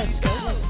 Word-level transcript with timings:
Let's 0.00 0.18
go. 0.18 0.30
Let's 0.46 0.68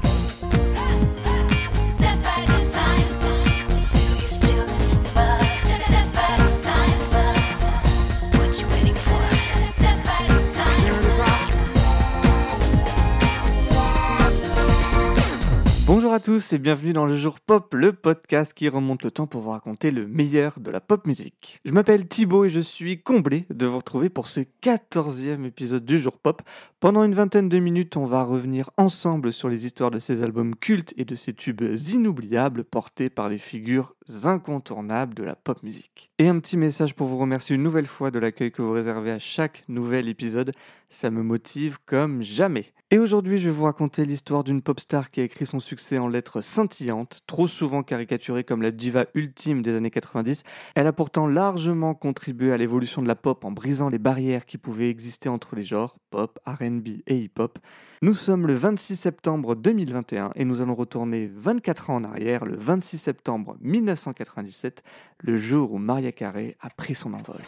Tous 16.21 16.53
et 16.53 16.59
bienvenue 16.59 16.93
dans 16.93 17.07
le 17.07 17.15
jour 17.15 17.39
pop, 17.39 17.73
le 17.73 17.93
podcast 17.93 18.53
qui 18.53 18.69
remonte 18.69 19.01
le 19.01 19.09
temps 19.09 19.25
pour 19.25 19.41
vous 19.41 19.49
raconter 19.49 19.89
le 19.89 20.07
meilleur 20.07 20.59
de 20.59 20.69
la 20.69 20.79
pop 20.79 21.07
musique. 21.07 21.59
Je 21.65 21.71
m'appelle 21.71 22.07
Thibaut 22.07 22.45
et 22.45 22.49
je 22.49 22.59
suis 22.59 23.01
comblé 23.01 23.47
de 23.49 23.65
vous 23.65 23.77
retrouver 23.77 24.09
pour 24.09 24.27
ce 24.27 24.41
14e 24.61 25.45
épisode 25.45 25.83
du 25.83 25.97
jour 25.97 26.19
pop. 26.19 26.43
Pendant 26.79 27.03
une 27.03 27.15
vingtaine 27.15 27.49
de 27.49 27.57
minutes, 27.57 27.97
on 27.97 28.05
va 28.05 28.23
revenir 28.23 28.69
ensemble 28.77 29.33
sur 29.33 29.49
les 29.49 29.65
histoires 29.65 29.89
de 29.89 29.97
ces 29.97 30.21
albums 30.21 30.55
cultes 30.55 30.93
et 30.95 31.05
de 31.05 31.15
ces 31.15 31.33
tubes 31.33 31.63
inoubliables 31.63 32.65
portés 32.65 33.09
par 33.09 33.27
les 33.27 33.39
figures 33.39 33.95
incontournables 34.23 35.15
de 35.15 35.23
la 35.23 35.35
pop 35.35 35.63
musique. 35.63 36.11
Et 36.19 36.27
un 36.27 36.39
petit 36.39 36.57
message 36.57 36.93
pour 36.93 37.07
vous 37.07 37.17
remercier 37.17 37.55
une 37.55 37.63
nouvelle 37.63 37.87
fois 37.87 38.11
de 38.11 38.19
l'accueil 38.19 38.51
que 38.51 38.61
vous 38.61 38.73
réservez 38.73 39.11
à 39.11 39.19
chaque 39.19 39.63
nouvel 39.67 40.07
épisode, 40.07 40.53
ça 40.91 41.09
me 41.09 41.23
motive 41.23 41.77
comme 41.85 42.21
jamais. 42.21 42.73
Et 42.93 42.99
aujourd'hui, 42.99 43.37
je 43.37 43.45
vais 43.45 43.55
vous 43.55 43.63
raconter 43.63 44.05
l'histoire 44.05 44.43
d'une 44.43 44.61
pop 44.61 44.77
star 44.77 45.11
qui 45.11 45.21
a 45.21 45.23
écrit 45.23 45.45
son 45.45 45.61
succès 45.61 45.97
en 45.97 46.09
lettres 46.09 46.41
scintillantes, 46.41 47.21
trop 47.25 47.47
souvent 47.47 47.83
caricaturée 47.83 48.43
comme 48.43 48.61
la 48.61 48.71
diva 48.71 49.05
ultime 49.13 49.61
des 49.61 49.73
années 49.73 49.91
90. 49.91 50.43
Elle 50.75 50.87
a 50.87 50.91
pourtant 50.91 51.25
largement 51.25 51.93
contribué 51.93 52.51
à 52.51 52.57
l'évolution 52.57 53.01
de 53.01 53.07
la 53.07 53.15
pop 53.15 53.45
en 53.45 53.51
brisant 53.51 53.87
les 53.87 53.97
barrières 53.97 54.45
qui 54.45 54.57
pouvaient 54.57 54.89
exister 54.89 55.29
entre 55.29 55.55
les 55.55 55.63
genres 55.63 55.95
pop, 56.09 56.37
RB 56.45 56.87
et 57.07 57.17
hip-hop. 57.17 57.59
Nous 58.01 58.13
sommes 58.13 58.45
le 58.45 58.55
26 58.55 58.97
septembre 58.97 59.55
2021 59.55 60.31
et 60.35 60.43
nous 60.43 60.61
allons 60.61 60.75
retourner 60.75 61.31
24 61.33 61.91
ans 61.91 61.95
en 61.95 62.03
arrière, 62.03 62.43
le 62.43 62.57
26 62.57 62.97
septembre 62.97 63.55
1997, 63.61 64.83
le 65.19 65.37
jour 65.37 65.71
où 65.71 65.77
Maria 65.77 66.11
Carey 66.11 66.57
a 66.59 66.69
pris 66.69 66.95
son 66.95 67.13
envol. 67.13 67.39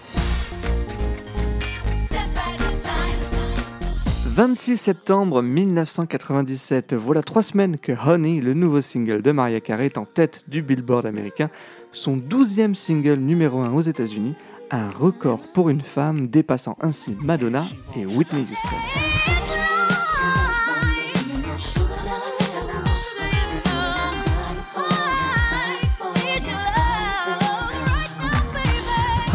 26 4.36 4.78
septembre 4.78 5.44
1997, 5.44 6.96
voilà 6.96 7.22
trois 7.22 7.44
semaines 7.44 7.78
que 7.78 7.92
Honey, 7.92 8.42
le 8.42 8.56
nouveau 8.56 8.82
single 8.82 9.22
de 9.22 9.32
Maria 9.32 9.62
Carey, 9.62 9.86
est 9.86 10.00
en 10.00 10.06
tête 10.06 10.44
du 10.48 10.64
Billboard 10.64 11.06
américain, 11.06 11.52
son 11.92 12.18
12e 12.18 12.74
single 12.74 13.20
numéro 13.20 13.60
1 13.60 13.74
aux 13.74 13.82
États-Unis, 13.82 14.34
un 14.72 14.90
record 14.90 15.42
pour 15.54 15.70
une 15.70 15.82
femme 15.82 16.30
dépassant 16.30 16.76
ainsi 16.82 17.16
Madonna 17.22 17.64
et 17.96 18.08
Whitney 18.08 18.44
Houston. 18.52 19.63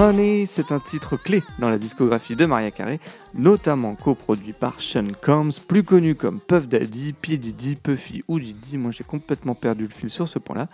Honey, 0.01 0.47
c'est 0.47 0.71
un 0.71 0.79
titre 0.79 1.17
clé 1.17 1.43
dans 1.59 1.71
la 1.71 1.77
discographie 1.77 2.37
de 2.37 2.47
Maria 2.47 2.71
Carey, 2.71 3.01
notamment 3.35 3.97
coproduit 3.97 4.53
par 4.53 4.81
Sean 4.81 5.09
Combs, 5.21 5.59
plus 5.67 5.83
connu 5.83 6.15
comme 6.15 6.39
Puff 6.39 6.69
Daddy, 6.69 7.15
P. 7.15 7.37
Diddy, 7.37 7.75
Puffy 7.75 8.23
ou 8.29 8.39
Diddy. 8.39 8.79
Moi 8.79 8.93
j'ai 8.93 9.03
complètement 9.03 9.57
perdu 9.57 9.89
le 9.89 9.93
fil 9.93 10.09
sur 10.09 10.29
ce 10.29 10.39
point-là. 10.39 10.69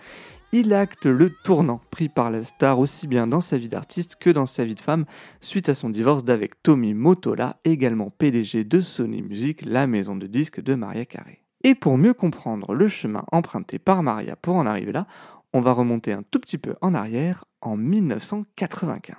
Il 0.53 0.75
acte 0.75 1.07
le 1.07 1.31
tournant 1.43 1.81
pris 1.91 2.11
par 2.11 2.31
la 2.31 2.45
star 2.45 2.79
aussi 2.79 3.07
bien 3.07 3.27
dans 3.27 3.41
sa 3.41 3.57
vie 3.57 3.69
d'artiste 3.69 4.17
que 4.17 4.29
dans 4.29 4.45
sa 4.45 4.67
vie 4.67 4.75
de 4.75 4.81
femme 4.81 5.07
suite 5.41 5.71
à 5.71 5.75
son 5.75 5.89
divorce 5.89 6.23
d'avec 6.23 6.63
Tommy 6.63 6.93
Motola, 6.93 7.57
également 7.65 8.11
PDG 8.11 8.65
de 8.65 8.81
Sony 8.81 9.23
Music, 9.23 9.65
la 9.65 9.87
maison 9.87 10.17
de 10.17 10.27
disques 10.27 10.61
de 10.61 10.75
Maria 10.75 11.07
Carey. 11.07 11.41
Et 11.63 11.75
pour 11.75 11.97
mieux 11.97 12.13
comprendre 12.13 12.75
le 12.75 12.89
chemin 12.89 13.25
emprunté 13.33 13.79
par 13.79 14.03
Maria 14.03 14.37
pour 14.37 14.57
en 14.57 14.67
arriver 14.67 14.93
là, 14.93 15.07
on 15.55 15.61
va 15.61 15.73
remonter 15.73 16.13
un 16.13 16.25
tout 16.31 16.41
petit 16.41 16.59
peu 16.59 16.75
en 16.81 16.95
arrière 16.95 17.45
en 17.61 17.77
1995. 17.77 19.17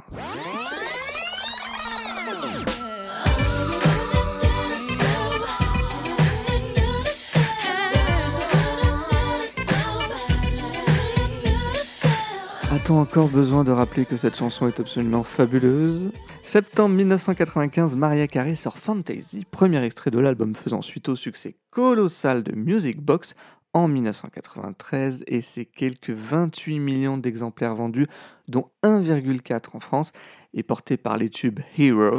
A-t-on 12.72 13.00
encore 13.00 13.29
besoin 13.29 13.63
de 13.63 13.72
rappeler 13.72 14.06
que 14.06 14.18
cette 14.18 14.35
chanson 14.35 14.68
est 14.68 14.81
absolument 14.81 15.24
fabuleuse? 15.24 16.12
Septembre 16.44 16.95
1995, 16.95 17.95
Maria 17.95 18.28
Carey 18.28 18.56
sort 18.56 18.78
Fantasy, 18.78 19.45
premier 19.50 19.81
extrait 19.84 20.12
de 20.12 20.19
l'album 20.19 20.53
faisant 20.53 20.81
suite 20.81 21.07
au 21.07 21.16
succès 21.16 21.56
colossal 21.72 22.44
de 22.44 22.53
Music 22.53 23.01
Box 23.01 23.35
en 23.75 23.90
1993 23.90 25.25
et 25.28 25.41
c'est 25.41 25.66
quelques 25.66 26.12
28 26.12 26.80
millions 26.80 27.18
d'exemplaires 27.18 27.75
vendus, 27.75 28.08
dont 28.47 28.72
1,4 28.84 29.75
en 29.75 29.80
France, 29.80 30.13
et 30.53 30.63
porté 30.63 30.96
par 30.96 31.18
les 31.18 31.30
tubes 31.30 31.59
Hero 31.78 32.18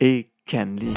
et 0.00 0.28
Canly. 0.46 0.92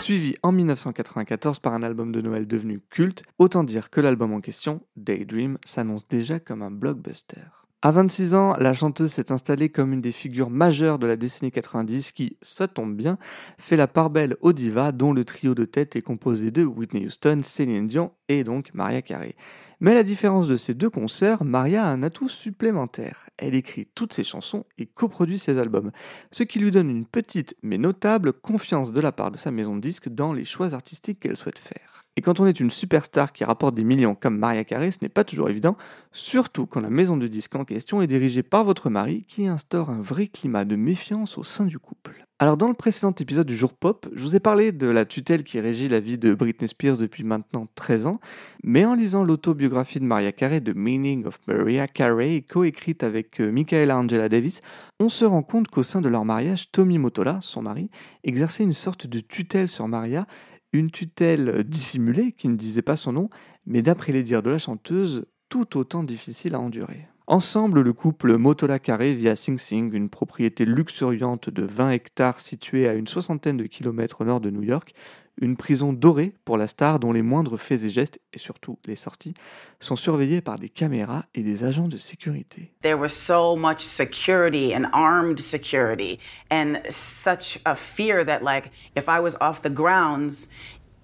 Suivi 0.00 0.34
en 0.42 0.50
1994 0.50 1.60
par 1.60 1.74
un 1.74 1.84
album 1.84 2.10
de 2.10 2.20
Noël 2.20 2.48
devenu 2.48 2.80
culte, 2.90 3.22
autant 3.38 3.62
dire 3.62 3.90
que 3.90 4.00
l'album 4.00 4.32
en 4.32 4.40
question, 4.40 4.82
Daydream, 4.96 5.58
s'annonce 5.64 6.08
déjà 6.08 6.40
comme 6.40 6.62
un 6.62 6.72
blockbuster. 6.72 7.59
À 7.82 7.92
26 7.92 8.34
ans, 8.34 8.54
la 8.58 8.74
chanteuse 8.74 9.10
s'est 9.10 9.32
installée 9.32 9.70
comme 9.70 9.94
une 9.94 10.02
des 10.02 10.12
figures 10.12 10.50
majeures 10.50 10.98
de 10.98 11.06
la 11.06 11.16
décennie 11.16 11.50
90 11.50 12.12
qui, 12.12 12.36
ça 12.42 12.68
tombe 12.68 12.94
bien, 12.94 13.16
fait 13.56 13.78
la 13.78 13.86
part 13.86 14.10
belle 14.10 14.36
aux 14.42 14.52
divas 14.52 14.92
dont 14.92 15.14
le 15.14 15.24
trio 15.24 15.54
de 15.54 15.64
tête 15.64 15.96
est 15.96 16.02
composé 16.02 16.50
de 16.50 16.62
Whitney 16.62 17.06
Houston, 17.06 17.40
Céline 17.42 17.88
Dion 17.88 18.12
et 18.28 18.44
donc 18.44 18.68
Maria 18.74 19.00
Carey. 19.00 19.34
Mais 19.80 19.92
à 19.92 19.94
la 19.94 20.02
différence 20.02 20.46
de 20.46 20.56
ces 20.56 20.74
deux 20.74 20.90
concerts, 20.90 21.42
Maria 21.42 21.86
a 21.86 21.88
un 21.88 22.02
atout 22.02 22.28
supplémentaire. 22.28 23.24
Elle 23.38 23.54
écrit 23.54 23.88
toutes 23.94 24.12
ses 24.12 24.24
chansons 24.24 24.66
et 24.76 24.84
coproduit 24.84 25.38
ses 25.38 25.56
albums, 25.56 25.90
ce 26.32 26.42
qui 26.42 26.58
lui 26.58 26.70
donne 26.70 26.90
une 26.90 27.06
petite 27.06 27.56
mais 27.62 27.78
notable 27.78 28.34
confiance 28.34 28.92
de 28.92 29.00
la 29.00 29.10
part 29.10 29.30
de 29.30 29.38
sa 29.38 29.50
maison 29.50 29.74
de 29.74 29.80
disques 29.80 30.10
dans 30.10 30.34
les 30.34 30.44
choix 30.44 30.74
artistiques 30.74 31.20
qu'elle 31.20 31.38
souhaite 31.38 31.58
faire. 31.58 31.99
Et 32.16 32.22
quand 32.22 32.40
on 32.40 32.46
est 32.46 32.60
une 32.60 32.70
superstar 32.70 33.32
qui 33.32 33.44
rapporte 33.44 33.74
des 33.74 33.84
millions 33.84 34.14
comme 34.14 34.36
Maria 34.36 34.64
Carey, 34.64 34.90
ce 34.90 34.98
n'est 35.00 35.08
pas 35.08 35.24
toujours 35.24 35.48
évident, 35.48 35.76
surtout 36.12 36.66
quand 36.66 36.80
la 36.80 36.90
maison 36.90 37.16
de 37.16 37.26
disques 37.28 37.54
en 37.54 37.64
question 37.64 38.02
est 38.02 38.06
dirigée 38.06 38.42
par 38.42 38.64
votre 38.64 38.90
mari 38.90 39.24
qui 39.28 39.46
instaure 39.46 39.90
un 39.90 40.02
vrai 40.02 40.26
climat 40.26 40.64
de 40.64 40.76
méfiance 40.76 41.38
au 41.38 41.44
sein 41.44 41.66
du 41.66 41.78
couple. 41.78 42.26
Alors 42.42 42.56
dans 42.56 42.68
le 42.68 42.74
précédent 42.74 43.14
épisode 43.20 43.46
du 43.46 43.54
jour 43.54 43.74
pop, 43.74 44.08
je 44.14 44.22
vous 44.22 44.34
ai 44.34 44.40
parlé 44.40 44.72
de 44.72 44.86
la 44.86 45.04
tutelle 45.04 45.44
qui 45.44 45.60
régit 45.60 45.90
la 45.90 46.00
vie 46.00 46.16
de 46.16 46.32
Britney 46.32 46.68
Spears 46.68 46.96
depuis 46.96 47.22
maintenant 47.22 47.68
13 47.74 48.06
ans, 48.06 48.18
mais 48.64 48.86
en 48.86 48.94
lisant 48.94 49.24
l'autobiographie 49.24 50.00
de 50.00 50.06
Maria 50.06 50.32
Carey, 50.32 50.62
The 50.62 50.74
Meaning 50.74 51.26
of 51.26 51.38
Maria 51.46 51.86
Carey, 51.86 52.42
coécrite 52.50 53.02
avec 53.02 53.42
euh, 53.42 53.52
Michaela 53.52 53.98
Angela 53.98 54.30
Davis, 54.30 54.62
on 55.00 55.10
se 55.10 55.26
rend 55.26 55.42
compte 55.42 55.68
qu'au 55.68 55.82
sein 55.82 56.00
de 56.00 56.08
leur 56.08 56.24
mariage, 56.24 56.72
Tommy 56.72 56.96
Motola, 56.96 57.40
son 57.42 57.60
mari, 57.60 57.90
exerçait 58.24 58.64
une 58.64 58.72
sorte 58.72 59.06
de 59.06 59.20
tutelle 59.20 59.68
sur 59.68 59.86
Maria, 59.86 60.26
une 60.72 60.90
tutelle 60.90 61.64
dissimulée 61.64 62.32
qui 62.32 62.48
ne 62.48 62.56
disait 62.56 62.82
pas 62.82 62.96
son 62.96 63.12
nom, 63.12 63.30
mais 63.66 63.82
d'après 63.82 64.12
les 64.12 64.22
dires 64.22 64.42
de 64.42 64.50
la 64.50 64.58
chanteuse, 64.58 65.26
tout 65.48 65.76
autant 65.76 66.04
difficile 66.04 66.54
à 66.54 66.60
endurer. 66.60 67.09
Ensemble, 67.26 67.82
le 67.82 67.92
couple 67.92 68.36
Motola 68.36 68.78
Carré 68.78 69.14
vit 69.14 69.28
à 69.28 69.36
Sing 69.36 69.56
Sing, 69.56 69.92
une 69.94 70.08
propriété 70.08 70.64
luxuriante 70.64 71.48
de 71.48 71.62
20 71.62 71.90
hectares 71.90 72.40
située 72.40 72.88
à 72.88 72.94
une 72.94 73.06
soixantaine 73.06 73.56
de 73.56 73.64
kilomètres 73.66 74.22
au 74.22 74.24
nord 74.24 74.40
de 74.40 74.50
New 74.50 74.62
York, 74.62 74.94
une 75.40 75.56
prison 75.56 75.92
dorée 75.92 76.34
pour 76.44 76.56
la 76.58 76.66
star 76.66 76.98
dont 76.98 77.12
les 77.12 77.22
moindres 77.22 77.58
faits 77.58 77.84
et 77.84 77.88
gestes, 77.88 78.20
et 78.32 78.38
surtout 78.38 78.78
les 78.84 78.96
sorties, 78.96 79.34
sont 79.78 79.96
surveillés 79.96 80.40
par 80.40 80.58
des 80.58 80.68
caméras 80.68 81.24
et 81.34 81.42
des 81.42 81.64
agents 81.64 81.88
de 81.88 81.96
sécurité. 81.96 82.72
there 82.82 82.98
was 82.98 83.08
so 83.10 83.56
much 83.56 83.78
security 83.78 84.74
and 84.74 84.86
armed 84.92 85.38
security 85.38 86.18
and 86.50 86.80
such 86.88 87.58
a 87.64 87.74
fear 87.74 88.24
that 88.24 88.40
like 88.42 88.70
if 88.96 89.08
i 89.08 89.20
was 89.20 89.36
off 89.40 89.62
the 89.62 89.70
grounds 89.70 90.48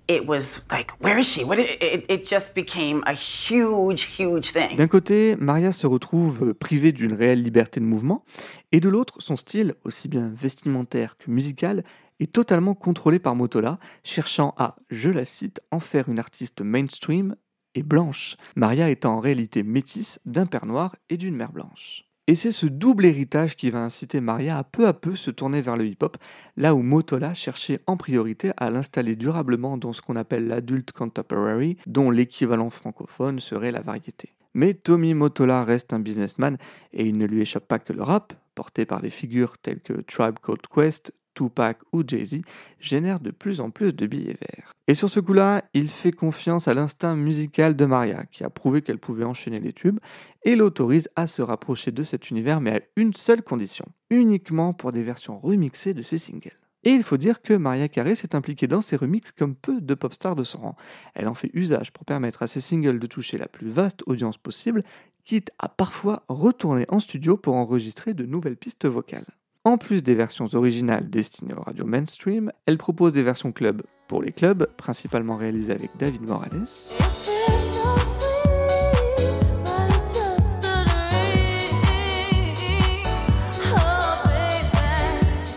it 0.08 0.26
was 0.26 0.64
like 0.70 0.92
where 1.02 1.18
is 1.18 1.24
she? 1.24 1.44
What 1.44 1.58
it, 1.58 1.82
it, 1.82 2.04
it 2.10 2.28
just 2.28 2.54
became 2.54 3.02
a 3.06 3.14
huge 3.14 4.02
huge 4.18 4.52
thing. 4.52 4.76
D'un 4.76 4.88
côté, 4.88 5.36
Maria 5.36 5.72
se 5.72 5.86
retrouve 5.86 6.54
privée 6.54 6.92
d'une 6.92 7.12
réelle 7.12 7.42
liberté 7.42 7.80
de 7.80 7.84
mouvement, 7.84 8.24
et 8.72 8.80
de 8.80 8.88
l'autre, 8.88 9.16
son 9.20 9.36
style, 9.36 9.74
aussi 9.84 10.08
bien 10.08 10.32
vestimentaire 10.34 11.16
que 11.16 11.30
musical, 11.30 11.84
est 12.20 12.32
totalement 12.32 12.74
contrôlé 12.74 13.18
par 13.18 13.34
Motola, 13.34 13.78
cherchant 14.02 14.54
à, 14.56 14.76
je 14.90 15.10
la 15.10 15.24
cite, 15.24 15.60
en 15.70 15.80
faire 15.80 16.08
une 16.08 16.18
artiste 16.18 16.60
mainstream 16.62 17.36
et 17.74 17.82
blanche, 17.82 18.36
Maria 18.56 18.88
étant 18.88 19.16
en 19.16 19.20
réalité 19.20 19.62
métisse 19.62 20.18
d'un 20.24 20.46
père 20.46 20.64
noir 20.64 20.96
et 21.10 21.18
d'une 21.18 21.36
mère 21.36 21.52
blanche. 21.52 22.05
Et 22.28 22.34
c'est 22.34 22.50
ce 22.50 22.66
double 22.66 23.04
héritage 23.04 23.54
qui 23.54 23.70
va 23.70 23.84
inciter 23.84 24.20
Maria 24.20 24.58
à 24.58 24.64
peu 24.64 24.88
à 24.88 24.92
peu 24.92 25.14
se 25.14 25.30
tourner 25.30 25.62
vers 25.62 25.76
le 25.76 25.86
hip-hop, 25.86 26.16
là 26.56 26.74
où 26.74 26.82
Motola 26.82 27.34
cherchait 27.34 27.80
en 27.86 27.96
priorité 27.96 28.50
à 28.56 28.68
l'installer 28.68 29.14
durablement 29.14 29.76
dans 29.76 29.92
ce 29.92 30.02
qu'on 30.02 30.16
appelle 30.16 30.48
l'adulte 30.48 30.90
contemporary, 30.90 31.76
dont 31.86 32.10
l'équivalent 32.10 32.70
francophone 32.70 33.38
serait 33.38 33.70
la 33.70 33.80
variété. 33.80 34.32
Mais 34.54 34.74
Tommy 34.74 35.14
Motola 35.14 35.62
reste 35.62 35.92
un 35.92 36.00
businessman 36.00 36.56
et 36.92 37.06
il 37.06 37.16
ne 37.16 37.26
lui 37.26 37.42
échappe 37.42 37.68
pas 37.68 37.78
que 37.78 37.92
le 37.92 38.02
rap, 38.02 38.32
portés 38.56 38.86
par 38.86 39.02
des 39.02 39.10
figures 39.10 39.58
telles 39.58 39.80
que 39.80 39.92
Tribe 40.00 40.38
Called 40.42 40.66
Quest, 40.74 41.12
Tupac 41.36 41.78
ou 41.92 42.02
Jay-Z, 42.04 42.40
génèrent 42.80 43.20
de 43.20 43.30
plus 43.30 43.60
en 43.60 43.70
plus 43.70 43.92
de 43.92 44.06
billets 44.06 44.38
verts. 44.40 44.72
Et 44.88 44.94
sur 44.94 45.08
ce 45.08 45.20
coup-là, 45.20 45.64
il 45.74 45.88
fait 45.88 46.12
confiance 46.12 46.66
à 46.66 46.74
l'instinct 46.74 47.14
musical 47.14 47.76
de 47.76 47.84
Maria, 47.84 48.24
qui 48.32 48.42
a 48.42 48.50
prouvé 48.50 48.82
qu'elle 48.82 48.98
pouvait 48.98 49.24
enchaîner 49.24 49.60
les 49.60 49.72
tubes, 49.72 49.98
et 50.44 50.56
l'autorise 50.56 51.08
à 51.14 51.26
se 51.26 51.42
rapprocher 51.42 51.92
de 51.92 52.02
cet 52.02 52.30
univers, 52.30 52.60
mais 52.60 52.76
à 52.76 52.80
une 52.96 53.12
seule 53.12 53.42
condition, 53.42 53.84
uniquement 54.10 54.72
pour 54.72 54.92
des 54.92 55.02
versions 55.02 55.38
remixées 55.38 55.94
de 55.94 56.02
ses 56.02 56.18
singles. 56.18 56.58
Et 56.84 56.90
il 56.90 57.02
faut 57.02 57.16
dire 57.16 57.42
que 57.42 57.52
Maria 57.52 57.88
Carey 57.88 58.14
s'est 58.14 58.36
impliquée 58.36 58.68
dans 58.68 58.80
ces 58.80 58.94
remixes 58.94 59.32
comme 59.32 59.56
peu 59.56 59.80
de 59.80 59.94
pop 59.94 60.14
stars 60.14 60.36
de 60.36 60.44
son 60.44 60.58
rang. 60.58 60.76
Elle 61.14 61.26
en 61.26 61.34
fait 61.34 61.50
usage 61.52 61.92
pour 61.92 62.04
permettre 62.04 62.44
à 62.44 62.46
ses 62.46 62.60
singles 62.60 63.00
de 63.00 63.06
toucher 63.08 63.38
la 63.38 63.48
plus 63.48 63.68
vaste 63.68 64.04
audience 64.06 64.38
possible, 64.38 64.84
quitte 65.24 65.50
à 65.58 65.68
parfois 65.68 66.22
retourner 66.28 66.86
en 66.88 67.00
studio 67.00 67.36
pour 67.36 67.56
enregistrer 67.56 68.14
de 68.14 68.24
nouvelles 68.24 68.56
pistes 68.56 68.86
vocales. 68.86 69.26
En 69.66 69.78
plus 69.78 70.00
des 70.00 70.14
versions 70.14 70.46
originales 70.54 71.10
destinées 71.10 71.52
aux 71.52 71.60
radios 71.60 71.86
mainstream, 71.86 72.52
elle 72.66 72.78
propose 72.78 73.12
des 73.12 73.24
versions 73.24 73.50
club 73.50 73.82
pour 74.06 74.22
les 74.22 74.30
clubs, 74.30 74.68
principalement 74.76 75.36
réalisées 75.36 75.72
avec 75.72 75.90
David 75.98 76.22
Morales. 76.22 76.66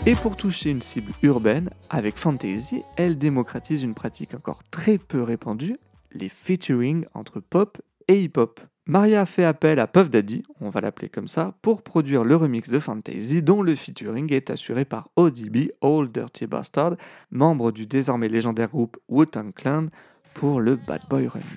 Et 0.07 0.15
pour 0.15 0.35
toucher 0.35 0.71
une 0.71 0.81
cible 0.81 1.11
urbaine, 1.21 1.69
avec 1.91 2.17
Fantasy, 2.17 2.81
elle 2.95 3.15
démocratise 3.19 3.83
une 3.83 3.93
pratique 3.93 4.33
encore 4.33 4.63
très 4.71 4.97
peu 4.97 5.21
répandue, 5.21 5.77
les 6.13 6.29
featuring 6.29 7.05
entre 7.13 7.39
pop 7.39 7.77
et 8.07 8.23
hip-hop. 8.23 8.59
Maria 8.89 9.27
fait 9.27 9.45
appel 9.45 9.79
à 9.79 9.85
Puff 9.85 10.09
Daddy, 10.09 10.41
on 10.61 10.71
va 10.71 10.81
l'appeler 10.81 11.09
comme 11.09 11.27
ça, 11.27 11.53
pour 11.61 11.83
produire 11.83 12.23
le 12.23 12.35
remix 12.35 12.71
de 12.71 12.79
Fantasy 12.79 13.43
dont 13.43 13.61
le 13.61 13.75
featuring 13.75 14.33
est 14.33 14.49
assuré 14.49 14.83
par 14.83 15.09
ODB, 15.15 15.73
Old 15.81 16.11
Dirty 16.11 16.47
Bastard, 16.47 16.95
membre 17.29 17.71
du 17.71 17.85
désormais 17.85 18.29
légendaire 18.29 18.69
groupe 18.69 18.97
Wu-Tang 19.07 19.53
Clan, 19.53 19.89
pour 20.33 20.59
le 20.59 20.75
Bad 20.75 21.03
Boy 21.07 21.27
Remix. 21.27 21.47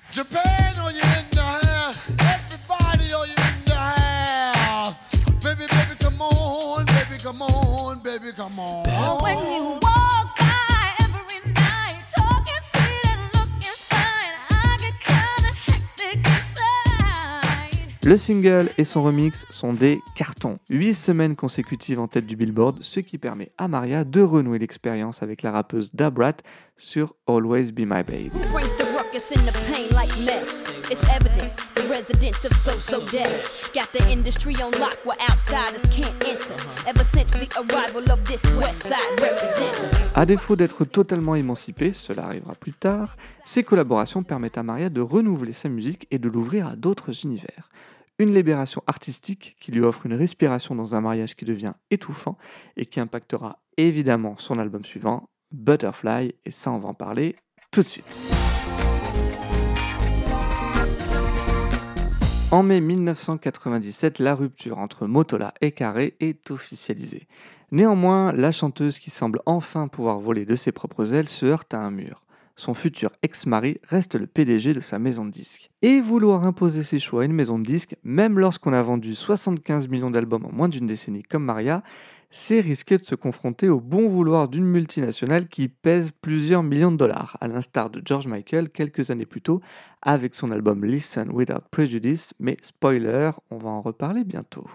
Le 18.05 18.17
single 18.17 18.69
et 18.77 18.83
son 18.83 19.01
remix 19.01 19.45
sont 19.49 19.71
des 19.71 20.01
cartons. 20.15 20.59
8 20.69 20.93
semaines 20.93 21.35
consécutives 21.37 22.01
en 22.01 22.09
tête 22.09 22.25
du 22.25 22.35
Billboard, 22.35 22.79
ce 22.81 22.99
qui 22.99 23.17
permet 23.17 23.51
à 23.57 23.69
Maria 23.69 24.03
de 24.03 24.21
renouer 24.21 24.59
l'expérience 24.59 25.23
avec 25.23 25.41
la 25.41 25.51
rappeuse 25.51 25.95
Dabrat 25.95 26.33
sur 26.75 27.15
Always 27.27 27.71
Be 27.71 27.81
My 27.81 28.03
Baby. 28.03 28.31
It's 30.91 31.07
evident, 31.09 31.49
the 31.75 31.87
residents 31.89 32.41
So 32.63 32.71
So 32.79 32.99
Dead 33.11 33.27
got 33.73 33.91
the 33.93 34.11
industry 34.11 34.53
on 34.61 34.71
lock 34.79 34.97
where 35.05 35.17
outsiders 35.29 35.83
can't 35.89 36.13
enter. 36.27 36.53
Ever 36.85 37.03
since 37.03 37.31
the 37.31 37.47
arrival 37.57 38.03
of 38.11 38.23
this 38.25 38.43
West 38.55 38.83
Side 38.83 39.21
representative. 39.21 40.11
À 40.13 40.25
défaut 40.25 40.55
d'être 40.55 40.83
totalement 40.85 41.35
émancipée, 41.35 41.93
cela 41.93 42.25
arrivera 42.25 42.53
plus 42.55 42.73
tard, 42.73 43.15
ces 43.45 43.63
collaborations 43.63 44.23
permettent 44.23 44.57
à 44.57 44.63
Maria 44.63 44.89
de 44.89 45.01
renouveler 45.01 45.53
sa 45.53 45.69
musique 45.69 46.07
et 46.11 46.19
de 46.19 46.27
l'ouvrir 46.27 46.67
à 46.67 46.75
d'autres 46.75 47.23
univers. 47.23 47.69
Une 48.19 48.33
libération 48.33 48.83
artistique 48.85 49.55
qui 49.61 49.71
lui 49.71 49.81
offre 49.81 50.05
une 50.05 50.13
respiration 50.13 50.75
dans 50.75 50.95
un 50.95 51.01
mariage 51.01 51.35
qui 51.35 51.45
devient 51.45 51.73
étouffant 51.91 52.37
et 52.75 52.85
qui 52.85 52.99
impactera 52.99 53.59
évidemment 53.77 54.35
son 54.37 54.59
album 54.59 54.83
suivant, 54.83 55.29
Butterfly, 55.51 56.35
et 56.45 56.51
ça 56.51 56.71
on 56.71 56.79
va 56.79 56.89
en 56.89 56.93
parler 56.93 57.35
tout 57.71 57.81
de 57.81 57.87
suite. 57.87 58.19
En 62.53 62.61
mai 62.61 62.81
1997, 62.81 64.19
la 64.19 64.35
rupture 64.35 64.77
entre 64.77 65.07
Motola 65.07 65.55
et 65.61 65.71
Carré 65.71 66.13
est 66.19 66.51
officialisée. 66.51 67.25
Néanmoins, 67.71 68.31
la 68.31 68.51
chanteuse 68.51 68.99
qui 68.99 69.09
semble 69.09 69.39
enfin 69.47 69.87
pouvoir 69.87 70.19
voler 70.19 70.45
de 70.45 70.55
ses 70.55 70.71
propres 70.71 71.15
ailes 71.15 71.29
se 71.29 71.47
heurte 71.47 71.73
à 71.73 71.79
un 71.79 71.89
mur. 71.89 72.21
Son 72.55 72.75
futur 72.75 73.09
ex-mari 73.23 73.79
reste 73.89 74.13
le 74.13 74.27
PDG 74.27 74.75
de 74.75 74.81
sa 74.81 74.99
maison 74.99 75.25
de 75.25 75.31
disques. 75.31 75.71
Et 75.81 75.99
vouloir 75.99 76.45
imposer 76.45 76.83
ses 76.83 76.99
choix 76.99 77.23
à 77.23 77.25
une 77.25 77.33
maison 77.33 77.57
de 77.57 77.65
disques, 77.65 77.95
même 78.03 78.37
lorsqu'on 78.37 78.73
a 78.73 78.83
vendu 78.83 79.15
75 79.15 79.87
millions 79.87 80.11
d'albums 80.11 80.45
en 80.45 80.51
moins 80.51 80.69
d'une 80.69 80.85
décennie 80.85 81.23
comme 81.23 81.45
Maria, 81.45 81.81
c'est 82.33 82.59
risquer 82.59 82.97
de 82.97 83.05
se 83.05 83.13
confronter 83.13 83.69
au 83.69 83.79
bon 83.79 84.09
vouloir 84.09 84.49
d'une 84.49 84.65
multinationale 84.65 85.47
qui 85.47 85.67
pèse 85.67 86.11
plusieurs 86.19 86.63
millions 86.63 86.91
de 86.91 86.97
dollars, 86.97 87.37
à 87.39 87.47
l'instar 87.47 87.91
de 87.91 88.01
George 88.03 88.25
Michael 88.25 88.71
quelques 88.71 89.11
années 89.11 89.27
plus 89.27 89.41
tôt 89.41 89.61
avec 90.01 90.33
son 90.33 90.51
album 90.51 90.83
Listen 90.83 91.29
Without 91.29 91.61
Prejudice, 91.69 92.33
mais 92.39 92.57
spoiler, 92.61 93.31
on 93.51 93.57
va 93.57 93.69
en 93.69 93.81
reparler 93.81 94.23
bientôt. 94.23 94.65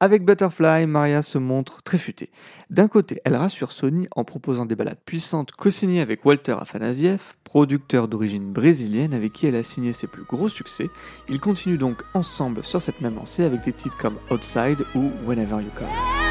Avec 0.00 0.24
Butterfly, 0.24 0.86
Maria 0.86 1.22
se 1.22 1.38
montre 1.38 1.82
très 1.82 1.98
futée. 1.98 2.30
D'un 2.68 2.88
côté, 2.88 3.20
elle 3.24 3.36
rassure 3.36 3.70
Sony 3.70 4.08
en 4.16 4.24
proposant 4.24 4.66
des 4.66 4.74
ballades 4.74 4.98
puissantes 5.06 5.52
co-signées 5.52 6.00
avec 6.00 6.24
Walter 6.26 6.56
Afanasieff, 6.60 7.36
producteur 7.44 8.08
d'origine 8.08 8.52
brésilienne 8.52 9.14
avec 9.14 9.32
qui 9.32 9.46
elle 9.46 9.54
a 9.54 9.62
signé 9.62 9.92
ses 9.92 10.08
plus 10.08 10.24
gros 10.24 10.48
succès. 10.48 10.90
Ils 11.28 11.40
continuent 11.40 11.78
donc 11.78 12.02
ensemble 12.12 12.64
sur 12.64 12.82
cette 12.82 13.00
même 13.00 13.14
lancée 13.14 13.44
avec 13.44 13.62
des 13.62 13.72
titres 13.72 13.96
comme 13.96 14.18
Outside 14.32 14.84
ou 14.96 15.10
Whenever 15.26 15.62
You 15.62 15.70
Come. 15.78 16.23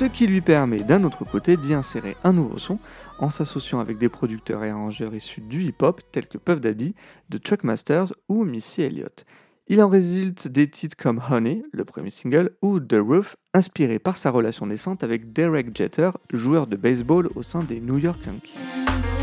Ce 0.00 0.06
qui 0.06 0.26
lui 0.26 0.40
permet 0.40 0.78
d'un 0.78 1.04
autre 1.04 1.26
côté 1.26 1.58
d'y 1.58 1.74
insérer 1.74 2.16
un 2.24 2.32
nouveau 2.32 2.56
son 2.56 2.76
en 3.18 3.28
s'associant 3.28 3.80
avec 3.80 3.98
des 3.98 4.08
producteurs 4.08 4.64
et 4.64 4.70
arrangeurs 4.70 5.14
issus 5.14 5.42
du 5.42 5.62
hip-hop 5.62 6.00
tels 6.10 6.26
que 6.26 6.38
Puff 6.38 6.58
Daddy, 6.58 6.94
The 7.30 7.38
Truckmasters 7.38 8.14
ou 8.26 8.44
Missy 8.44 8.80
Elliott. 8.80 9.26
Il 9.68 9.82
en 9.82 9.90
résulte 9.90 10.48
des 10.48 10.70
titres 10.70 10.96
comme 10.96 11.20
Honey, 11.30 11.62
le 11.70 11.84
premier 11.84 12.08
single, 12.08 12.52
ou 12.62 12.80
The 12.80 12.96
Roof, 12.98 13.36
inspiré 13.52 13.98
par 13.98 14.16
sa 14.16 14.30
relation 14.30 14.64
naissante 14.64 15.04
avec 15.04 15.34
Derek 15.34 15.76
Jeter, 15.76 16.12
joueur 16.32 16.66
de 16.66 16.76
baseball 16.76 17.28
au 17.34 17.42
sein 17.42 17.62
des 17.62 17.82
New 17.82 17.98
York 17.98 18.20
Yankees. 18.24 19.19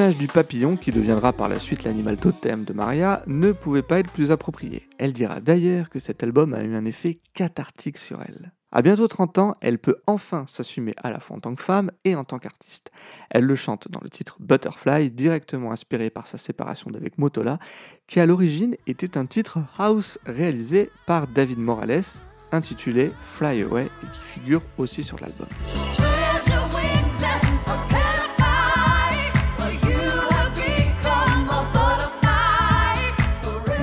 L'image 0.00 0.16
du 0.16 0.28
papillon, 0.28 0.78
qui 0.78 0.92
deviendra 0.92 1.34
par 1.34 1.50
la 1.50 1.58
suite 1.58 1.84
l'animal 1.84 2.16
totem 2.16 2.64
de 2.64 2.72
Maria, 2.72 3.20
ne 3.26 3.52
pouvait 3.52 3.82
pas 3.82 3.98
être 3.98 4.10
plus 4.10 4.30
appropriée. 4.30 4.88
Elle 4.96 5.12
dira 5.12 5.40
d'ailleurs 5.40 5.90
que 5.90 5.98
cet 5.98 6.22
album 6.22 6.54
a 6.54 6.62
eu 6.62 6.74
un 6.74 6.86
effet 6.86 7.18
cathartique 7.34 7.98
sur 7.98 8.22
elle. 8.22 8.50
À 8.72 8.80
bientôt 8.80 9.06
30 9.06 9.36
ans, 9.36 9.56
elle 9.60 9.78
peut 9.78 9.96
enfin 10.06 10.46
s'assumer 10.48 10.94
à 11.02 11.10
la 11.10 11.20
fois 11.20 11.36
en 11.36 11.40
tant 11.40 11.54
que 11.54 11.62
femme 11.62 11.90
et 12.06 12.14
en 12.14 12.24
tant 12.24 12.38
qu'artiste. 12.38 12.90
Elle 13.28 13.44
le 13.44 13.56
chante 13.56 13.88
dans 13.90 14.00
le 14.02 14.08
titre 14.08 14.38
Butterfly, 14.40 15.10
directement 15.10 15.70
inspiré 15.70 16.08
par 16.08 16.26
sa 16.26 16.38
séparation 16.38 16.90
d'avec 16.90 17.18
Motola, 17.18 17.58
qui 18.06 18.20
à 18.20 18.26
l'origine 18.26 18.76
était 18.86 19.18
un 19.18 19.26
titre 19.26 19.58
house 19.76 20.18
réalisé 20.24 20.88
par 21.04 21.26
David 21.26 21.58
Morales, 21.58 22.04
intitulé 22.52 23.12
Fly 23.34 23.60
Away 23.64 23.84
et 23.84 24.06
qui 24.14 24.40
figure 24.40 24.62
aussi 24.78 25.04
sur 25.04 25.20
l'album. 25.20 25.48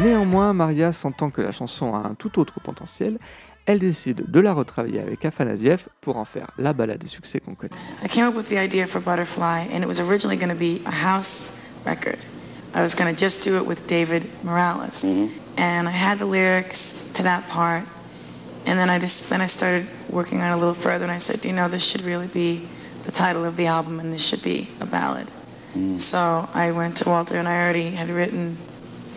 Néanmoins, 0.04 0.54
Maria 0.54 0.92
sentant 0.92 1.32
que 1.32 1.42
la 1.42 1.52
chanson 1.52 1.96
a 1.96 2.08
un 2.08 2.14
tout 2.14 2.40
autre 2.40 2.60
potentiel, 2.60 3.18
elle 3.66 3.80
décide 3.80 4.30
de 4.30 4.40
la 4.40 4.54
retravailler 4.54 5.02
avec 5.02 5.26
Afanasieff 5.26 5.90
pour 6.02 6.18
en 6.18 6.26
faire 6.26 6.52
la 6.58 6.72
balade 6.72 7.00
de 7.00 7.08
succès 7.08 7.40
qu'on 7.40 7.56
connaît. 7.56 7.76
I 8.04 8.08
came 8.08 8.26
up 8.26 8.36
with 8.36 8.48
the 8.48 8.58
idea 8.58 8.86
for 8.86 9.02
Butterfly, 9.02 9.68
and 9.74 9.84
it 9.84 9.88
was 9.88 10.00
originally 10.00 10.38
going 10.38 10.50
to 10.50 10.56
be 10.56 10.82
a 10.86 10.92
house 10.92 11.52
record. 11.86 12.20
I 12.76 12.82
was 12.82 12.94
going 12.96 13.14
to 13.14 13.20
just 13.20 13.44
do 13.44 13.58
it 13.58 13.66
with 13.66 13.88
David 13.88 14.28
Morales, 14.44 15.04
and 15.58 15.88
I 15.88 15.92
had 15.92 16.20
the 16.20 16.26
lyrics 16.26 17.04
to 17.16 17.24
that 17.24 17.48
part, 17.48 17.84
and 18.66 18.78
then 18.78 18.90
I 18.90 19.00
just 19.00 19.30
then 19.30 19.42
I 19.42 19.48
started 19.48 19.88
working 20.10 20.42
on 20.42 20.52
it 20.52 20.54
a 20.54 20.58
little 20.58 20.76
further, 20.76 21.04
and 21.06 21.12
I 21.12 21.20
said, 21.20 21.44
you 21.44 21.54
know, 21.54 21.68
this 21.68 21.84
should 21.84 22.04
really 22.06 22.28
be 22.28 22.68
the 23.04 23.12
title 23.12 23.46
of 23.46 23.56
the 23.58 23.66
album, 23.66 24.00
and 24.00 24.14
this 24.14 24.22
should 24.22 24.44
be 24.44 24.70
a 24.80 24.86
ballad. 24.86 25.28
So 25.98 26.48
I 26.54 26.72
went 26.72 26.98
to 26.98 27.10
Walter, 27.10 27.36
and 27.36 27.48
I 27.48 27.62
already 27.64 27.92
had 27.92 28.10
written 28.10 28.58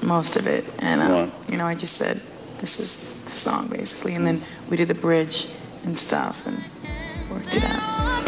most 0.02 0.36
of 0.36 0.46
it. 0.46 0.64
And 0.78 1.00
um, 1.00 1.32
you 1.48 1.56
know, 1.56 1.66
I 1.66 1.74
just 1.74 1.96
said, 1.96 2.20
"This 2.58 2.80
is 2.80 3.08
the 3.24 3.32
song, 3.32 3.68
basically." 3.68 4.14
And 4.14 4.26
then 4.26 4.42
we 4.68 4.76
did 4.76 4.88
the 4.88 4.94
bridge 4.94 5.48
and 5.84 5.96
stuff, 5.96 6.46
and 6.46 6.62
worked 7.30 7.54
it 7.54 7.64
out. 7.64 8.20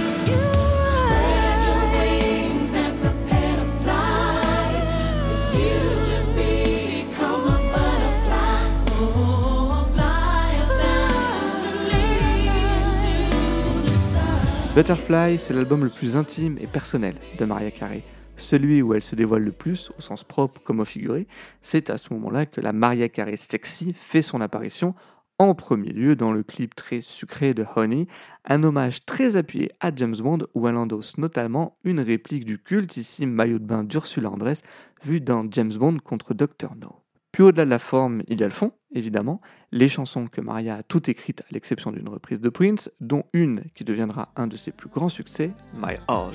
Butterfly, 14.75 15.37
c'est 15.39 15.53
l'album 15.53 15.85
le 15.85 15.91
plus 15.91 16.17
intime 16.17 16.57
et 16.59 16.67
personnel 16.67 17.15
de 17.39 17.45
Maria 17.45 17.71
Carey. 17.71 18.03
Celui 18.43 18.83
où 18.83 18.93
elle 18.93 19.05
se 19.05 19.15
dévoile 19.15 19.45
le 19.45 19.53
plus, 19.53 19.93
au 19.97 20.03
sens 20.03 20.25
propre 20.25 20.61
comme 20.65 20.81
au 20.81 20.85
figuré, 20.85 21.29
c'est 21.61 21.91
à 21.91 21.97
ce 21.97 22.13
moment-là 22.13 22.45
que 22.45 22.61
la 22.61 22.73
Maria 22.73 23.09
Carey 23.09 23.37
sexy 23.37 23.95
fait 23.95 24.21
son 24.21 24.41
apparition, 24.41 24.97
en 25.39 25.55
premier 25.55 25.91
lieu 25.93 26.17
dans 26.17 26.33
le 26.33 26.43
clip 26.43 26.75
très 26.75 27.01
sucré 27.01 27.55
de 27.55 27.65
Honey, 27.77 28.09
un 28.45 28.65
hommage 28.65 29.07
très 29.07 29.37
appuyé 29.37 29.71
à 29.79 29.95
James 29.95 30.17
Bond 30.19 30.41
où 30.55 30.67
elle 30.67 30.77
endosse 30.77 31.19
notamment 31.19 31.79
une 31.85 32.01
réplique 32.01 32.45
du 32.45 32.59
cultissime 32.59 33.31
maillot 33.31 33.61
de 33.61 33.65
bain 33.65 33.85
d'Ursula 33.85 34.29
Andress 34.29 34.65
vu 35.05 35.21
dans 35.21 35.47
James 35.49 35.75
Bond 35.75 35.99
contre 36.03 36.35
Dr. 36.35 36.75
No. 36.75 36.97
Puis 37.31 37.45
au-delà 37.45 37.65
de 37.65 37.71
la 37.71 37.79
forme, 37.79 38.23
il 38.27 38.41
y 38.41 38.43
a 38.43 38.47
le 38.47 38.53
fond, 38.53 38.73
évidemment, 38.93 39.41
les 39.71 39.89
chansons 39.89 40.27
que 40.27 40.41
Maria 40.41 40.79
a 40.79 40.83
toutes 40.83 41.09
écrites 41.09 41.43
à 41.43 41.53
l'exception 41.53 41.93
d'une 41.93 42.09
reprise 42.09 42.41
de 42.41 42.49
Prince, 42.49 42.91
dont 43.01 43.23
une 43.33 43.63
qui 43.77 43.85
deviendra 43.85 44.33
un 44.35 44.49
de 44.49 44.57
ses 44.57 44.73
plus 44.73 44.89
grands 44.89 45.09
succès, 45.09 45.53
My 45.75 45.95
All. 46.09 46.33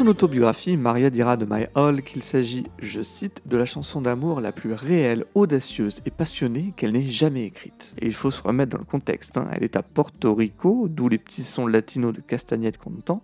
Son 0.00 0.06
autobiographie, 0.06 0.78
Maria 0.78 1.10
dira 1.10 1.36
de 1.36 1.44
My 1.44 1.66
All 1.74 2.00
qu'il 2.00 2.22
s'agit, 2.22 2.64
je 2.78 3.02
cite, 3.02 3.42
de 3.44 3.58
la 3.58 3.66
chanson 3.66 4.00
d'amour 4.00 4.40
la 4.40 4.50
plus 4.50 4.72
réelle, 4.72 5.26
audacieuse 5.34 6.00
et 6.06 6.10
passionnée 6.10 6.72
qu'elle 6.74 6.94
n'ait 6.94 7.02
jamais 7.02 7.44
écrite. 7.44 7.92
Et 8.00 8.06
il 8.06 8.14
faut 8.14 8.30
se 8.30 8.40
remettre 8.40 8.72
dans 8.72 8.78
le 8.78 8.86
contexte, 8.86 9.36
hein. 9.36 9.46
elle 9.52 9.62
est 9.62 9.76
à 9.76 9.82
Porto 9.82 10.34
Rico, 10.34 10.86
d'où 10.88 11.10
les 11.10 11.18
petits 11.18 11.42
sons 11.42 11.66
latinos 11.66 12.14
de 12.14 12.22
castagnette 12.22 12.78
qu'on 12.78 12.94
entend. 12.94 13.22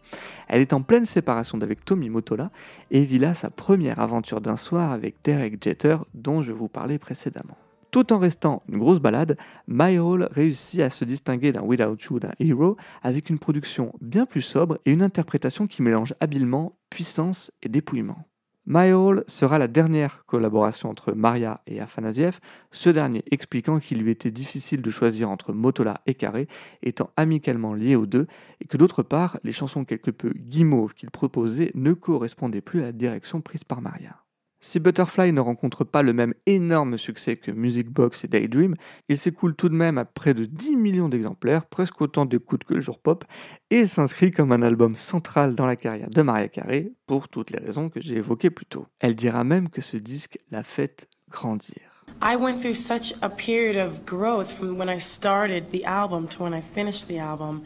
Elle 0.49 0.61
est 0.61 0.75
en 0.75 0.83
pleine 0.83 1.07
séparation 1.07 1.57
d'avec 1.57 1.83
Tommy 1.83 2.11
Motola 2.11 2.51
et 2.91 3.07
vit 3.07 3.21
là 3.21 3.33
sa 3.33 3.49
première 3.49 3.99
aventure 3.99 4.43
d'un 4.43 4.59
soir 4.59 4.93
avec 4.93 5.15
Derek 5.25 5.65
Jeter, 5.65 5.97
dont 6.13 6.43
je 6.43 6.53
vous 6.53 6.69
parlais 6.69 6.99
précédemment. 6.99 7.57
Tout 7.97 8.13
en 8.13 8.19
restant 8.19 8.63
une 8.69 8.77
grosse 8.77 9.01
balade, 9.01 9.39
My 9.67 9.97
All 9.97 10.29
réussit 10.31 10.81
à 10.81 10.91
se 10.91 11.07
distinguer 11.07 11.51
d'un 11.51 11.63
Without 11.63 11.97
You, 12.11 12.21
d'un 12.21 12.33
Hero, 12.39 12.77
avec 13.03 13.31
une 13.31 13.39
production 13.39 13.95
bien 14.03 14.27
plus 14.27 14.43
sobre 14.43 14.79
et 14.85 14.93
une 14.93 15.01
interprétation 15.01 15.67
qui 15.67 15.81
mélange 15.81 16.13
habilement 16.21 16.77
puissance 16.91 17.51
et 17.63 17.71
dépouillement. 17.71 18.29
My 18.67 18.91
All 18.91 19.25
sera 19.29 19.57
la 19.57 19.67
dernière 19.67 20.27
collaboration 20.27 20.91
entre 20.91 21.13
Maria 21.13 21.63
et 21.67 21.81
Afanasieff, 21.81 22.39
ce 22.71 22.91
dernier 22.91 23.25
expliquant 23.31 23.79
qu'il 23.79 24.03
lui 24.03 24.11
était 24.11 24.31
difficile 24.31 24.83
de 24.83 24.91
choisir 24.91 25.31
entre 25.31 25.55
Motola 25.55 26.03
et 26.05 26.13
Carré, 26.13 26.49
étant 26.83 27.09
amicalement 27.17 27.73
liés 27.73 27.97
aux 27.97 28.05
deux, 28.05 28.27
et 28.61 28.67
que 28.67 28.77
d'autre 28.77 29.03
part, 29.03 29.39
les 29.43 29.53
chansons 29.53 29.87
quelque 29.87 30.11
peu 30.11 30.35
guimauves 30.37 30.93
qu'il 30.93 31.11
proposait 31.11 31.71
ne 31.75 31.95
correspondaient 31.95 32.61
plus 32.61 32.83
à 32.83 32.87
la 32.87 32.93
direction 32.93 33.41
prise 33.41 33.65
par 33.65 33.81
Maria. 33.81 34.26
Si 34.67 34.81
Butterfly 34.81 35.33
ne 35.33 35.41
rencontre 35.41 35.85
pas 35.85 36.03
le 36.03 36.13
même 36.13 36.35
énorme 36.45 36.99
succès 36.99 37.37
que 37.37 37.53
Music 37.53 37.89
Box 37.89 38.25
et 38.25 38.27
Daydream, 38.27 38.75
il 39.09 39.17
s'écoule 39.17 39.55
tout 39.55 39.69
de 39.69 39.77
même 39.77 39.97
à 39.97 40.05
près 40.05 40.35
de 40.35 40.45
10 40.45 40.75
millions 40.75 41.09
d'exemplaires, 41.09 41.67
presque 41.67 42.01
autant 42.01 42.25
d'écoutes 42.25 42.65
que 42.65 42.75
le 42.75 42.81
jour 42.81 42.99
pop, 42.99 43.25
et 43.71 43.87
s'inscrit 43.87 44.33
comme 44.33 44.51
un 44.51 44.63
album 44.63 44.97
central 44.97 45.55
dans 45.55 45.67
la 45.67 45.77
carrière 45.77 46.11
de 46.11 46.21
Maria 46.21 46.49
Carey, 46.49 46.91
pour 47.07 47.29
toutes 47.29 47.53
les 47.53 47.65
raisons 47.65 47.91
que 47.91 48.01
j'ai 48.01 48.17
évoquées 48.17 48.51
plus 48.51 48.67
tôt. 48.67 48.89
Elle 48.99 49.15
dira 49.15 49.45
même 49.45 49.69
que 49.69 49.81
ce 49.81 49.97
disque 49.97 50.37
l'a 50.51 50.65
fait 50.65 51.09
grandir. 51.31 52.05
I 52.21 52.35
went 52.35 52.59
through 52.59 52.75
such 52.75 53.15
a 53.23 53.29
period 53.29 53.77
of 53.77 54.05
growth 54.05 54.51
from 54.51 54.77
when 54.77 54.89
I 54.89 54.99
started 54.99 55.71
the 55.71 55.85
album 55.85 56.27
to 56.31 56.43
when 56.43 56.53
I 56.53 56.61
finished 56.61 57.07
the 57.07 57.21
album. 57.21 57.63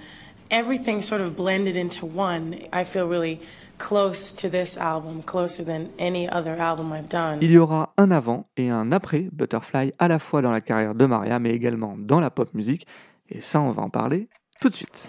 Everything 0.50 1.00
sort 1.00 1.22
of 1.22 1.34
blended 1.34 1.78
into 1.78 2.04
one. 2.04 2.56
I 2.74 2.84
feel 2.84 3.06
really 3.06 3.40
close 3.80 4.32
to 4.32 4.48
this 4.48 4.76
album, 4.76 5.22
closer 5.22 5.64
than 5.64 5.88
any 5.98 6.28
other 6.28 6.60
album 6.60 6.92
I've 6.92 7.08
done. 7.08 7.38
Il 7.40 7.50
y 7.50 7.58
aura 7.58 7.92
un 7.96 8.10
avant 8.10 8.44
et 8.56 8.70
un 8.70 8.92
après 8.92 9.28
Butterfly 9.32 9.92
à 9.98 10.08
la 10.08 10.18
fois 10.18 10.42
dans 10.42 10.52
la 10.52 10.60
carrière 10.60 10.94
de 10.94 11.06
Maria 11.06 11.38
mais 11.38 11.50
également 11.50 11.96
dans 11.98 12.20
la 12.20 12.30
pop 12.30 12.52
musique 12.54 12.86
et 13.28 13.40
ça 13.40 13.60
on 13.60 13.72
va 13.72 13.82
en 13.82 13.90
parler 13.90 14.28
tout 14.60 14.68
de 14.68 14.74
suite. 14.74 15.08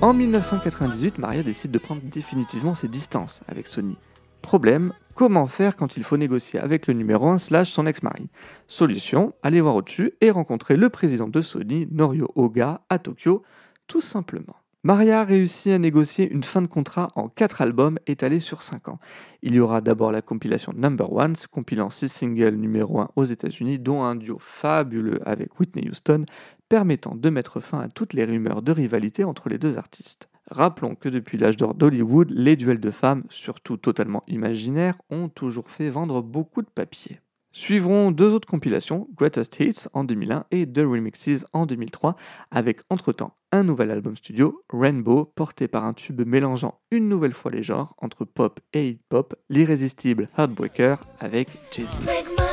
En 0.00 0.14
1998, 0.14 1.18
Maria 1.18 1.42
décide 1.42 1.72
de 1.72 1.78
prendre 1.78 2.00
définitivement 2.02 2.76
ses 2.76 2.86
distances 2.86 3.40
avec 3.48 3.66
Sony. 3.66 3.96
Problème, 4.42 4.92
comment 5.16 5.48
faire 5.48 5.74
quand 5.74 5.96
il 5.96 6.04
faut 6.04 6.16
négocier 6.16 6.60
avec 6.60 6.86
le 6.86 6.94
numéro 6.94 7.26
1 7.26 7.38
slash 7.38 7.70
son 7.70 7.84
ex-mari? 7.84 8.28
Solution, 8.68 9.34
aller 9.42 9.60
voir 9.60 9.74
au-dessus 9.74 10.12
et 10.20 10.30
rencontrer 10.30 10.76
le 10.76 10.88
président 10.88 11.26
de 11.26 11.42
Sony, 11.42 11.88
Norio 11.90 12.30
Oga, 12.36 12.82
à 12.88 13.00
Tokyo, 13.00 13.42
tout 13.88 14.00
simplement. 14.00 14.54
Maria 14.88 15.22
réussit 15.22 15.70
à 15.70 15.78
négocier 15.78 16.32
une 16.32 16.44
fin 16.44 16.62
de 16.62 16.66
contrat 16.66 17.08
en 17.14 17.28
4 17.28 17.60
albums 17.60 17.98
étalés 18.06 18.40
sur 18.40 18.62
5 18.62 18.88
ans. 18.88 18.98
Il 19.42 19.54
y 19.54 19.60
aura 19.60 19.82
d'abord 19.82 20.12
la 20.12 20.22
compilation 20.22 20.72
Number 20.74 21.12
Ones, 21.12 21.36
compilant 21.52 21.90
6 21.90 22.08
singles 22.08 22.54
numéro 22.54 22.98
1 22.98 23.10
aux 23.14 23.24
États-Unis, 23.24 23.78
dont 23.78 24.02
un 24.02 24.14
duo 24.14 24.38
fabuleux 24.40 25.20
avec 25.28 25.60
Whitney 25.60 25.90
Houston, 25.90 26.24
permettant 26.70 27.14
de 27.14 27.28
mettre 27.28 27.60
fin 27.60 27.80
à 27.80 27.88
toutes 27.88 28.14
les 28.14 28.24
rumeurs 28.24 28.62
de 28.62 28.72
rivalité 28.72 29.24
entre 29.24 29.50
les 29.50 29.58
deux 29.58 29.76
artistes. 29.76 30.30
Rappelons 30.50 30.94
que 30.94 31.10
depuis 31.10 31.36
l'âge 31.36 31.58
d'or 31.58 31.74
d'Hollywood, 31.74 32.30
les 32.30 32.56
duels 32.56 32.80
de 32.80 32.90
femmes, 32.90 33.24
surtout 33.28 33.76
totalement 33.76 34.24
imaginaires, 34.26 34.96
ont 35.10 35.28
toujours 35.28 35.68
fait 35.68 35.90
vendre 35.90 36.22
beaucoup 36.22 36.62
de 36.62 36.70
papier. 36.70 37.20
Suivront 37.52 38.10
deux 38.10 38.32
autres 38.32 38.48
compilations, 38.48 39.08
Greatest 39.16 39.58
Hits 39.60 39.88
en 39.92 40.04
2001 40.04 40.44
et 40.50 40.66
The 40.66 40.80
Remixes 40.80 41.46
en 41.52 41.66
2003, 41.66 42.16
avec 42.50 42.80
entre-temps 42.90 43.34
un 43.52 43.64
nouvel 43.64 43.90
album 43.90 44.16
studio, 44.16 44.62
Rainbow, 44.70 45.24
porté 45.34 45.68
par 45.68 45.84
un 45.84 45.94
tube 45.94 46.20
mélangeant 46.26 46.80
une 46.90 47.08
nouvelle 47.08 47.32
fois 47.32 47.50
les 47.50 47.62
genres 47.62 47.94
entre 47.98 48.24
pop 48.24 48.60
et 48.74 48.88
hip-hop, 48.88 49.34
l'irrésistible 49.48 50.28
Heartbreaker 50.36 51.04
avec 51.20 51.48
Jay-Z. 51.72 52.47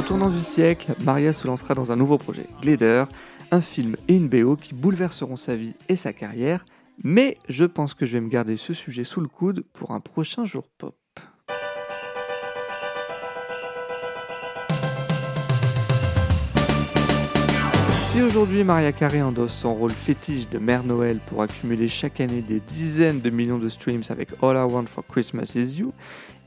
Au 0.00 0.02
tournant 0.02 0.30
du 0.30 0.38
siècle, 0.38 0.94
Maria 1.04 1.34
se 1.34 1.46
lancera 1.46 1.74
dans 1.74 1.92
un 1.92 1.96
nouveau 1.96 2.16
projet, 2.16 2.46
Glider, 2.62 3.04
un 3.50 3.60
film 3.60 3.96
et 4.08 4.16
une 4.16 4.28
BO 4.28 4.56
qui 4.56 4.72
bouleverseront 4.72 5.36
sa 5.36 5.56
vie 5.56 5.74
et 5.90 5.96
sa 5.96 6.14
carrière, 6.14 6.64
mais 7.04 7.36
je 7.50 7.66
pense 7.66 7.92
que 7.92 8.06
je 8.06 8.12
vais 8.12 8.22
me 8.22 8.30
garder 8.30 8.56
ce 8.56 8.72
sujet 8.72 9.04
sous 9.04 9.20
le 9.20 9.28
coude 9.28 9.62
pour 9.74 9.90
un 9.90 10.00
prochain 10.00 10.46
jour 10.46 10.64
pop. 10.78 10.96
Si 18.10 18.22
aujourd'hui 18.22 18.64
Maria 18.64 18.92
Carey 18.92 19.20
endosse 19.20 19.52
son 19.52 19.74
rôle 19.74 19.90
fétiche 19.90 20.48
de 20.48 20.58
Mère 20.58 20.82
Noël 20.82 21.20
pour 21.28 21.42
accumuler 21.42 21.88
chaque 21.88 22.20
année 22.20 22.40
des 22.40 22.60
dizaines 22.60 23.20
de 23.20 23.28
millions 23.28 23.58
de 23.58 23.68
streams 23.68 24.02
avec 24.08 24.30
All 24.42 24.56
I 24.56 24.72
Want 24.72 24.86
for 24.86 25.04
Christmas 25.06 25.52
Is 25.54 25.76
You, 25.76 25.92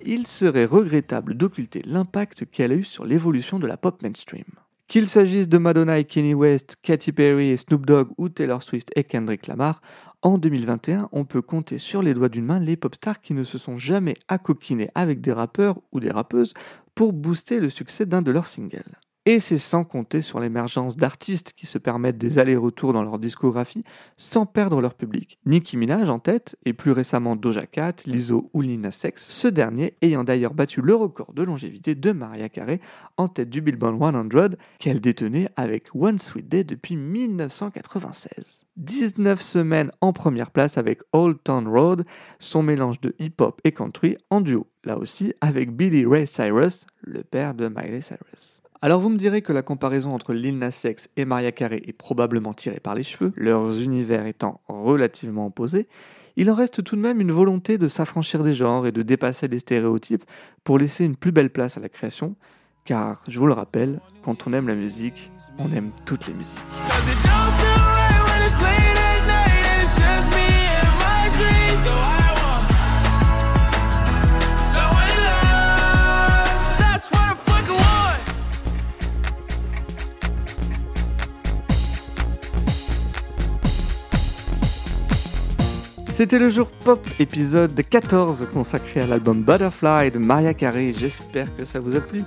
il 0.05 0.27
serait 0.27 0.65
regrettable 0.65 1.35
d'occulter 1.35 1.81
l'impact 1.85 2.45
qu'elle 2.49 2.71
a 2.71 2.75
eu 2.75 2.83
sur 2.83 3.05
l'évolution 3.05 3.59
de 3.59 3.67
la 3.67 3.77
pop 3.77 4.01
mainstream. 4.01 4.45
Qu'il 4.87 5.07
s'agisse 5.07 5.47
de 5.47 5.57
Madonna 5.57 5.97
et 5.97 6.03
Kanye 6.03 6.33
West, 6.33 6.75
Katy 6.81 7.11
Perry 7.13 7.49
et 7.49 7.57
Snoop 7.57 7.85
Dogg 7.85 8.09
ou 8.17 8.29
Taylor 8.29 8.61
Swift 8.61 8.91
et 8.95 9.03
Kendrick 9.03 9.47
Lamar, 9.47 9.81
en 10.21 10.37
2021, 10.37 11.09
on 11.11 11.25
peut 11.25 11.41
compter 11.41 11.77
sur 11.77 12.01
les 12.01 12.13
doigts 12.13 12.29
d'une 12.29 12.45
main 12.45 12.59
les 12.59 12.77
pop 12.77 12.95
stars 12.95 13.21
qui 13.21 13.33
ne 13.33 13.43
se 13.43 13.57
sont 13.57 13.77
jamais 13.77 14.15
accoquinés 14.27 14.89
avec 14.95 15.19
des 15.19 15.33
rappeurs 15.33 15.79
ou 15.91 15.99
des 15.99 16.11
rappeuses 16.11 16.53
pour 16.95 17.11
booster 17.11 17.59
le 17.59 17.69
succès 17.69 18.05
d'un 18.05 18.21
de 18.21 18.31
leurs 18.31 18.45
singles. 18.45 18.99
Et 19.25 19.39
c'est 19.39 19.57
sans 19.57 19.85
compter 19.85 20.21
sur 20.21 20.41
l'émergence 20.41 20.97
d'artistes 20.97 21.53
qui 21.55 21.65
se 21.65 21.77
permettent 21.77 22.17
des 22.17 22.39
allers-retours 22.39 22.91
dans 22.91 23.03
leur 23.03 23.19
discographie 23.19 23.85
sans 24.17 24.45
perdre 24.45 24.81
leur 24.81 24.95
public. 24.95 25.39
Nicki 25.45 25.77
Minaj 25.77 26.09
en 26.09 26.19
tête, 26.19 26.57
et 26.65 26.73
plus 26.73 26.91
récemment 26.91 27.37
Doja 27.37 27.65
Cat, 27.65 27.93
Lizzo 28.05 28.49
ou 28.53 28.61
Lil 28.61 28.81
Nas 28.81 28.99
X, 29.01 29.23
ce 29.23 29.47
dernier 29.47 29.95
ayant 30.01 30.25
d'ailleurs 30.25 30.53
battu 30.53 30.81
le 30.81 30.93
record 30.93 31.31
de 31.33 31.41
longévité 31.41 31.95
de 31.95 32.11
Mariah 32.11 32.49
Carey 32.49 32.81
en 33.15 33.29
tête 33.29 33.49
du 33.49 33.61
Billboard 33.61 33.97
100 33.97 34.57
qu'elle 34.79 34.99
détenait 34.99 35.47
avec 35.55 35.95
One 35.95 36.19
Sweet 36.19 36.49
Day 36.49 36.65
depuis 36.65 36.97
1996. 36.97 38.65
19 38.75 39.41
semaines 39.41 39.91
en 40.01 40.11
première 40.11 40.51
place 40.51 40.77
avec 40.77 40.99
Old 41.13 41.37
Town 41.45 41.65
Road, 41.67 42.05
son 42.39 42.61
mélange 42.61 42.99
de 42.99 43.15
hip-hop 43.19 43.61
et 43.63 43.71
country 43.71 44.17
en 44.29 44.41
duo, 44.41 44.67
là 44.83 44.97
aussi 44.97 45.33
avec 45.39 45.73
Billy 45.73 46.05
Ray 46.05 46.27
Cyrus, 46.27 46.87
le 47.01 47.23
père 47.23 47.53
de 47.53 47.69
Miley 47.69 48.01
Cyrus. 48.01 48.62
Alors 48.83 48.99
vous 48.99 49.07
me 49.07 49.17
direz 49.17 49.41
que 49.41 49.53
la 49.53 49.61
comparaison 49.61 50.13
entre 50.13 50.33
Lil 50.33 50.57
Nas 50.57 50.81
X 50.83 51.07
et 51.15 51.23
Mariah 51.23 51.53
Carey 51.53 51.81
est 51.87 51.93
probablement 51.93 52.53
tirée 52.53 52.81
par 52.81 52.95
les 52.95 53.03
cheveux, 53.03 53.31
leurs 53.37 53.79
univers 53.79 54.25
étant 54.25 54.59
relativement 54.67 55.45
opposés, 55.45 55.87
il 56.35 56.51
en 56.51 56.53
reste 56.53 56.83
tout 56.83 56.97
de 56.97 57.01
même 57.01 57.21
une 57.21 57.31
volonté 57.31 57.77
de 57.77 57.87
s'affranchir 57.87 58.43
des 58.43 58.51
genres 58.51 58.85
et 58.85 58.91
de 58.91 59.01
dépasser 59.01 59.47
les 59.47 59.59
stéréotypes 59.59 60.25
pour 60.65 60.77
laisser 60.77 61.05
une 61.05 61.15
plus 61.15 61.31
belle 61.31 61.49
place 61.49 61.77
à 61.77 61.79
la 61.79 61.87
création, 61.87 62.35
car 62.83 63.23
je 63.29 63.39
vous 63.39 63.47
le 63.47 63.53
rappelle, 63.53 64.01
quand 64.21 64.47
on 64.47 64.51
aime 64.51 64.67
la 64.67 64.75
musique, 64.75 65.31
on 65.59 65.71
aime 65.71 65.91
toutes 66.03 66.27
les 66.27 66.33
musiques. 66.33 66.59
C'était 86.13 86.37
le 86.37 86.47
jour 86.47 86.67
pop 86.67 87.03
épisode 87.17 87.73
14 87.89 88.45
consacré 88.53 89.01
à 89.01 89.07
l'album 89.07 89.41
Butterfly 89.41 90.11
de 90.11 90.19
Maria 90.19 90.53
Carey. 90.53 90.93
J'espère 90.95 91.47
que 91.57 91.65
ça 91.65 91.79
vous 91.79 91.95
a 91.95 91.99
plu. 91.99 92.21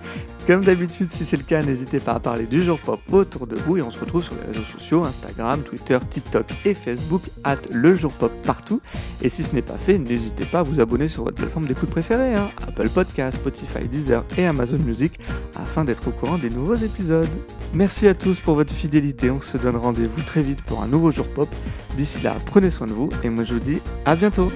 Comme 0.49 0.65
d'habitude, 0.65 1.11
si 1.13 1.25
c'est 1.25 1.37
le 1.37 1.45
cas, 1.45 1.63
n'hésitez 1.63 2.01
pas 2.01 2.15
à 2.15 2.21
parler 2.21 2.47
du 2.47 2.61
jour 2.61 2.81
pop 2.81 3.01
autour 3.13 3.47
de 3.47 3.55
vous 3.55 3.77
et 3.77 3.83
on 3.83 3.91
se 3.93 3.99
retrouve 3.99 4.25
sur 4.25 4.35
les 4.35 4.53
réseaux 4.53 4.65
sociaux 4.73 5.05
Instagram, 5.05 5.63
Twitter, 5.63 5.99
TikTok 6.11 6.47
et 6.65 6.75
Facebook 6.75 7.23
at 7.45 7.59
le 7.71 7.95
jour 7.95 8.13
pop 8.13 8.33
partout. 8.45 8.81
Et 9.23 9.29
si 9.29 9.45
ce 9.45 9.55
n'est 9.55 9.63
pas 9.63 9.79
fait, 9.79 9.99
n'hésitez 9.99 10.45
pas 10.47 10.61
à 10.61 10.63
vous 10.65 10.81
abonner 10.81 11.07
sur 11.07 11.23
votre 11.23 11.37
plateforme 11.37 11.67
d'écoute 11.67 11.91
préférée, 11.91 12.35
hein, 12.35 12.51
Apple 12.67 12.89
Podcast, 12.89 13.37
Spotify, 13.39 13.87
Deezer 13.89 14.25
et 14.37 14.47
Amazon 14.47 14.79
Music 14.79 15.19
afin 15.57 15.85
d'être 15.85 16.07
au 16.07 16.13
courant 16.13 16.39
des 16.39 16.51
nouveaux 16.51 16.75
épisodes. 16.75 17.29
Merci 17.75 18.07
à 18.07 18.15
tous 18.15 18.41
pour 18.41 18.55
votre 18.55 18.73
fidélité. 18.73 19.31
On 19.31 19.41
se 19.41 19.59
donne 19.59 19.77
rendez-vous 19.77 20.23
très 20.23 20.43
vite 20.43 20.63
pour 20.63 20.83
un 20.83 20.87
nouveau 20.87 21.11
jour 21.11 21.27
pop. 21.27 21.49
D'ici 21.97 22.21
là, 22.23 22.37
prenez 22.47 22.71
soin 22.71 22.87
de 22.87 22.93
vous 22.93 23.09
et 23.25 23.31
moi 23.31 23.45
je 23.45 23.55
vous 23.55 23.61
dis 23.61 23.76
à 24.05 24.15
bientôt. 24.17 24.51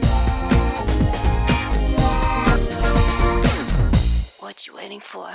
What 4.41 4.67
you 4.67 4.75
waiting 4.75 5.01
for? 5.01 5.29